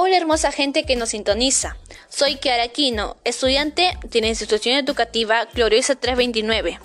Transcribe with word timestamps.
Hola 0.00 0.16
hermosa 0.16 0.52
gente 0.52 0.84
que 0.84 0.94
nos 0.94 1.08
sintoniza. 1.08 1.76
Soy 2.08 2.36
Kiara 2.36 2.62
Aquino, 2.62 3.16
estudiante 3.24 3.98
de 4.04 4.20
la 4.20 4.28
institución 4.28 4.76
educativa 4.76 5.46
Gloriosa 5.46 5.96
329. 5.96 6.78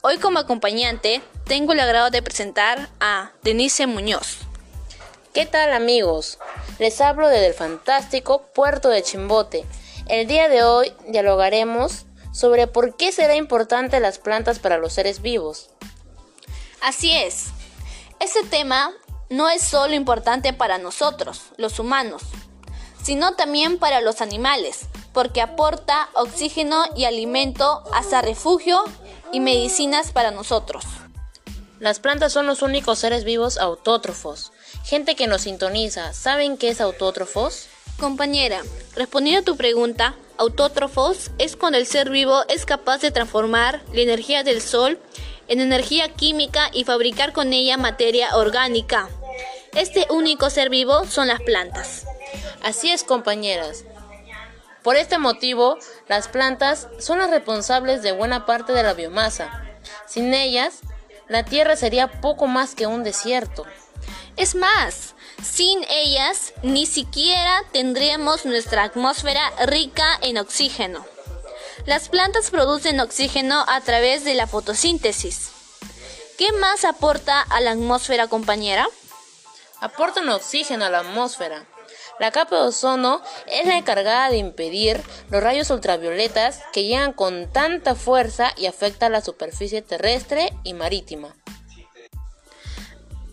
Hoy 0.00 0.18
como 0.18 0.40
acompañante 0.40 1.22
tengo 1.44 1.74
el 1.74 1.78
agrado 1.78 2.10
de 2.10 2.22
presentar 2.22 2.88
a 2.98 3.30
Denise 3.44 3.86
Muñoz. 3.86 4.38
¿Qué 5.32 5.46
tal 5.46 5.72
amigos? 5.72 6.40
Les 6.80 7.00
hablo 7.00 7.28
desde 7.28 7.46
el 7.46 7.54
fantástico 7.54 8.42
puerto 8.52 8.88
de 8.88 9.04
Chimbote. 9.04 9.64
El 10.08 10.26
día 10.26 10.48
de 10.48 10.64
hoy 10.64 10.92
dialogaremos 11.06 12.06
sobre 12.32 12.66
por 12.66 12.96
qué 12.96 13.12
será 13.12 13.36
importante 13.36 14.00
las 14.00 14.18
plantas 14.18 14.58
para 14.58 14.76
los 14.76 14.92
seres 14.92 15.22
vivos. 15.22 15.70
Así 16.80 17.12
es. 17.12 17.44
Este 18.18 18.42
tema 18.42 18.92
no 19.30 19.48
es 19.48 19.62
solo 19.62 19.94
importante 19.94 20.52
para 20.52 20.78
nosotros, 20.78 21.42
los 21.58 21.78
humanos, 21.78 22.22
sino 23.06 23.34
también 23.34 23.78
para 23.78 24.00
los 24.00 24.20
animales, 24.20 24.86
porque 25.12 25.40
aporta 25.40 26.08
oxígeno 26.14 26.86
y 26.96 27.04
alimento 27.04 27.84
hasta 27.92 28.20
refugio 28.20 28.82
y 29.32 29.38
medicinas 29.38 30.10
para 30.10 30.32
nosotros. 30.32 30.84
Las 31.78 32.00
plantas 32.00 32.32
son 32.32 32.48
los 32.48 32.62
únicos 32.62 32.98
seres 32.98 33.22
vivos 33.22 33.58
autótrofos. 33.58 34.50
Gente 34.84 35.14
que 35.14 35.28
nos 35.28 35.42
sintoniza, 35.42 36.12
¿saben 36.14 36.56
qué 36.56 36.70
es 36.70 36.80
autótrofos? 36.80 37.68
Compañera, 38.00 38.60
respondiendo 38.96 39.42
a 39.42 39.44
tu 39.44 39.56
pregunta, 39.56 40.16
autótrofos 40.36 41.30
es 41.38 41.54
cuando 41.54 41.78
el 41.78 41.86
ser 41.86 42.10
vivo 42.10 42.42
es 42.48 42.66
capaz 42.66 42.98
de 43.02 43.12
transformar 43.12 43.84
la 43.92 44.00
energía 44.00 44.42
del 44.42 44.60
sol 44.60 44.98
en 45.46 45.60
energía 45.60 46.08
química 46.08 46.70
y 46.72 46.82
fabricar 46.82 47.32
con 47.32 47.52
ella 47.52 47.76
materia 47.76 48.34
orgánica. 48.34 49.08
Este 49.76 50.08
único 50.10 50.50
ser 50.50 50.70
vivo 50.70 51.04
son 51.04 51.28
las 51.28 51.40
plantas. 51.42 52.04
Así 52.66 52.90
es, 52.90 53.04
compañeras. 53.04 53.84
Por 54.82 54.96
este 54.96 55.18
motivo, 55.18 55.78
las 56.08 56.26
plantas 56.26 56.88
son 56.98 57.20
las 57.20 57.30
responsables 57.30 58.02
de 58.02 58.10
buena 58.10 58.44
parte 58.44 58.72
de 58.72 58.82
la 58.82 58.92
biomasa. 58.92 59.64
Sin 60.04 60.34
ellas, 60.34 60.80
la 61.28 61.44
Tierra 61.44 61.76
sería 61.76 62.20
poco 62.20 62.48
más 62.48 62.74
que 62.74 62.88
un 62.88 63.04
desierto. 63.04 63.64
Es 64.36 64.56
más, 64.56 65.14
sin 65.44 65.84
ellas 65.88 66.54
ni 66.64 66.86
siquiera 66.86 67.62
tendríamos 67.70 68.44
nuestra 68.46 68.82
atmósfera 68.82 69.48
rica 69.66 70.18
en 70.22 70.36
oxígeno. 70.36 71.06
Las 71.84 72.08
plantas 72.08 72.50
producen 72.50 72.98
oxígeno 72.98 73.64
a 73.68 73.80
través 73.82 74.24
de 74.24 74.34
la 74.34 74.48
fotosíntesis. 74.48 75.52
¿Qué 76.36 76.50
más 76.50 76.84
aporta 76.84 77.42
a 77.42 77.60
la 77.60 77.70
atmósfera, 77.70 78.26
compañera? 78.26 78.88
Aportan 79.80 80.28
oxígeno 80.30 80.84
a 80.84 80.90
la 80.90 80.98
atmósfera. 80.98 81.64
La 82.18 82.30
capa 82.30 82.56
de 82.56 82.62
ozono 82.62 83.20
es 83.46 83.66
la 83.66 83.76
encargada 83.76 84.30
de 84.30 84.38
impedir 84.38 85.00
los 85.30 85.42
rayos 85.42 85.70
ultravioletas 85.70 86.62
que 86.72 86.84
llegan 86.84 87.12
con 87.12 87.52
tanta 87.52 87.94
fuerza 87.94 88.52
y 88.56 88.66
afectan 88.66 89.12
la 89.12 89.20
superficie 89.20 89.82
terrestre 89.82 90.52
y 90.64 90.72
marítima. 90.72 91.36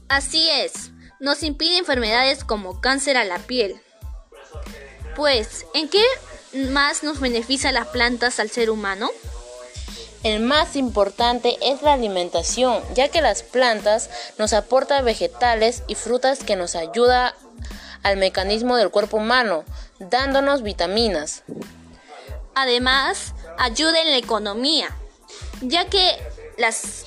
Así 0.10 0.50
es, 0.50 0.92
nos 1.20 1.44
impide 1.44 1.78
enfermedades 1.78 2.44
como 2.44 2.82
cáncer 2.82 3.16
a 3.16 3.24
la 3.24 3.40
piel. 3.40 3.82
Pues, 5.16 5.66
¿en 5.74 5.88
qué 5.88 6.04
más 6.54 7.04
nos 7.04 7.20
beneficia 7.20 7.72
las 7.72 7.88
plantas 7.88 8.40
al 8.40 8.50
ser 8.50 8.70
humano? 8.70 9.10
El 10.24 10.42
más 10.42 10.76
importante 10.76 11.58
es 11.62 11.82
la 11.82 11.94
alimentación, 11.94 12.82
ya 12.94 13.10
que 13.10 13.22
las 13.22 13.44
plantas 13.44 14.10
nos 14.38 14.54
aportan 14.54 15.04
vegetales 15.04 15.84
y 15.88 15.96
frutas 15.96 16.44
que 16.44 16.56
nos 16.56 16.76
ayudan 16.76 17.34
al 18.04 18.18
mecanismo 18.18 18.78
del 18.78 18.92
cuerpo 18.92 19.18
humano, 19.18 19.64
dándonos 20.00 20.62
vitaminas. 20.62 21.44
Además, 22.56 23.34
ayuda 23.58 24.02
en 24.02 24.12
la 24.12 24.18
economía, 24.18 24.90
ya 25.62 25.86
que 25.86 26.20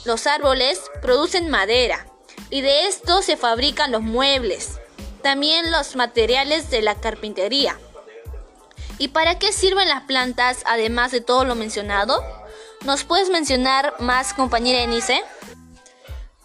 los 0.04 0.26
árboles 0.26 0.80
producen 1.02 1.50
madera 1.50 2.06
y 2.50 2.62
de 2.62 2.86
esto 2.86 3.22
se 3.22 3.36
fabrican 3.36 3.92
los 3.92 4.02
muebles, 4.02 4.80
también 5.22 5.70
los 5.70 5.94
materiales 5.96 6.70
de 6.70 6.82
la 6.82 6.94
carpintería. 6.96 7.78
¿Y 8.98 9.08
para 9.08 9.38
qué 9.38 9.52
sirven 9.52 9.88
las 9.88 10.02
plantas 10.02 10.62
además 10.64 11.12
de 11.12 11.20
todo 11.20 11.44
lo 11.44 11.54
mencionado? 11.54 12.24
¿Nos 12.84 13.04
puedes 13.04 13.30
mencionar 13.30 13.94
más, 13.98 14.32
compañera 14.32 14.82
Enice? 14.82 15.22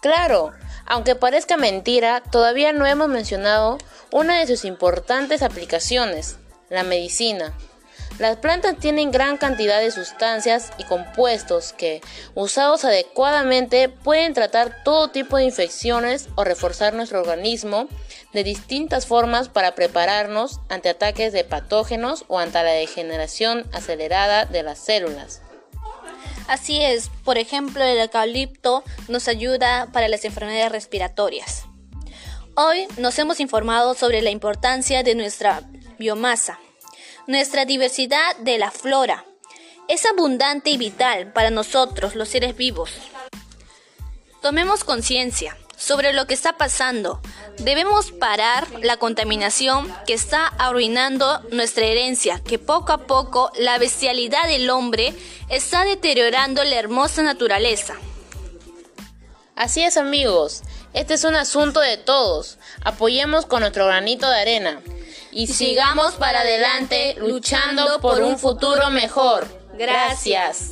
Claro, 0.00 0.52
aunque 0.84 1.14
parezca 1.14 1.56
mentira, 1.56 2.22
todavía 2.22 2.72
no 2.72 2.84
hemos 2.84 3.08
mencionado 3.08 3.78
una 4.12 4.38
de 4.38 4.46
sus 4.46 4.64
importantes 4.64 5.42
aplicaciones, 5.42 6.36
la 6.68 6.84
medicina. 6.84 7.56
Las 8.18 8.36
plantas 8.36 8.76
tienen 8.78 9.10
gran 9.10 9.38
cantidad 9.38 9.80
de 9.80 9.90
sustancias 9.90 10.70
y 10.76 10.84
compuestos 10.84 11.72
que, 11.72 12.02
usados 12.34 12.84
adecuadamente, 12.84 13.88
pueden 13.88 14.34
tratar 14.34 14.84
todo 14.84 15.08
tipo 15.08 15.38
de 15.38 15.44
infecciones 15.44 16.28
o 16.34 16.44
reforzar 16.44 16.92
nuestro 16.92 17.20
organismo 17.20 17.88
de 18.34 18.44
distintas 18.44 19.06
formas 19.06 19.48
para 19.48 19.74
prepararnos 19.74 20.60
ante 20.68 20.90
ataques 20.90 21.32
de 21.32 21.44
patógenos 21.44 22.26
o 22.28 22.38
ante 22.38 22.62
la 22.62 22.72
degeneración 22.72 23.66
acelerada 23.72 24.44
de 24.44 24.62
las 24.62 24.78
células. 24.78 25.40
Así 26.48 26.82
es, 26.82 27.10
por 27.24 27.38
ejemplo, 27.38 27.82
el 27.82 27.98
eucalipto 27.98 28.84
nos 29.08 29.26
ayuda 29.26 29.88
para 29.90 30.08
las 30.08 30.26
enfermedades 30.26 30.70
respiratorias. 30.70 31.64
Hoy 32.54 32.86
nos 32.98 33.18
hemos 33.18 33.40
informado 33.40 33.94
sobre 33.94 34.20
la 34.20 34.28
importancia 34.28 35.02
de 35.02 35.14
nuestra 35.14 35.62
biomasa, 35.98 36.58
nuestra 37.26 37.64
diversidad 37.64 38.36
de 38.40 38.58
la 38.58 38.70
flora. 38.70 39.24
Es 39.88 40.04
abundante 40.04 40.68
y 40.68 40.76
vital 40.76 41.32
para 41.32 41.48
nosotros, 41.48 42.14
los 42.14 42.28
seres 42.28 42.54
vivos. 42.54 42.90
Tomemos 44.42 44.84
conciencia 44.84 45.56
sobre 45.78 46.12
lo 46.12 46.26
que 46.26 46.34
está 46.34 46.58
pasando. 46.58 47.22
Debemos 47.56 48.12
parar 48.12 48.68
la 48.82 48.98
contaminación 48.98 49.90
que 50.06 50.12
está 50.12 50.46
arruinando 50.46 51.40
nuestra 51.52 51.86
herencia, 51.86 52.42
que 52.44 52.58
poco 52.58 52.92
a 52.92 53.06
poco 53.06 53.50
la 53.56 53.78
bestialidad 53.78 54.46
del 54.46 54.68
hombre 54.68 55.14
está 55.48 55.86
deteriorando 55.86 56.62
la 56.64 56.76
hermosa 56.76 57.22
naturaleza. 57.22 57.94
Así 59.54 59.82
es 59.82 59.96
amigos, 59.96 60.62
este 60.94 61.14
es 61.14 61.24
un 61.24 61.34
asunto 61.34 61.80
de 61.80 61.98
todos. 61.98 62.58
Apoyemos 62.84 63.46
con 63.46 63.60
nuestro 63.60 63.86
granito 63.86 64.28
de 64.28 64.40
arena. 64.40 64.80
Y 65.30 65.46
sigamos 65.46 66.14
para 66.14 66.40
adelante 66.40 67.16
luchando 67.18 68.00
por 68.00 68.22
un 68.22 68.38
futuro 68.38 68.90
mejor. 68.90 69.46
Gracias. 69.74 70.70